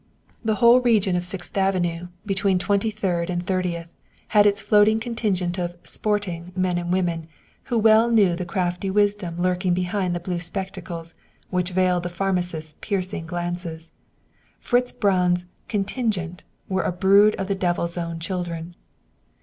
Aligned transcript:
The 0.43 0.55
whole 0.55 0.81
region 0.81 1.15
of 1.15 1.23
Sixth 1.23 1.55
Avenue, 1.55 2.07
between 2.25 2.57
Twenty 2.57 2.89
third 2.89 3.29
and 3.29 3.45
Thirtieth, 3.45 3.93
had 4.29 4.47
its 4.47 4.59
floating 4.59 4.99
contingent 4.99 5.59
of 5.59 5.75
"sporting" 5.83 6.51
men 6.55 6.79
and 6.79 6.91
women 6.91 7.27
who 7.65 7.77
well 7.77 8.09
knew 8.09 8.35
the 8.35 8.43
crafty 8.43 8.89
wisdom 8.89 9.39
lurking 9.39 9.75
behind 9.75 10.15
the 10.15 10.19
blue 10.19 10.39
spectacles 10.39 11.13
which 11.51 11.69
veiled 11.69 12.01
the 12.01 12.09
pharmacist's 12.09 12.73
piercing 12.81 13.27
glances. 13.27 13.91
Fritz 14.59 14.91
Braun's 14.91 15.45
"contingent" 15.67 16.43
were 16.67 16.81
a 16.81 16.91
brood 16.91 17.35
of 17.35 17.47
the 17.47 17.53
Devil's 17.53 17.95
own 17.95 18.17
children. 18.19 18.73